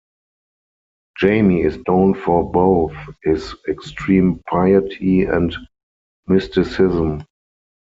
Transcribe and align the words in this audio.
Jami 1.19 1.61
is 1.61 1.77
known 1.87 2.15
for 2.15 2.49
both 2.51 2.95
his 3.21 3.53
extreme 3.67 4.41
piety 4.49 5.25
and 5.25 5.55
mysticism. 6.25 7.23